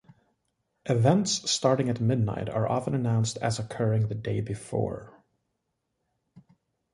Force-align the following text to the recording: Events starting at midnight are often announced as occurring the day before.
Events 0.87 1.47
starting 1.51 1.87
at 1.87 2.01
midnight 2.01 2.49
are 2.49 2.67
often 2.67 2.95
announced 2.95 3.37
as 3.37 3.59
occurring 3.59 4.07
the 4.07 4.15
day 4.15 4.41
before. 4.41 5.23